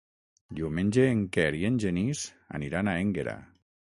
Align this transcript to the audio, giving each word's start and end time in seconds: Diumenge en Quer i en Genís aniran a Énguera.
Diumenge 0.59 1.03
en 1.09 1.21
Quer 1.35 1.43
i 1.59 1.61
en 1.69 1.77
Genís 1.85 2.23
aniran 2.61 2.89
a 2.89 2.95
Énguera. 3.05 3.39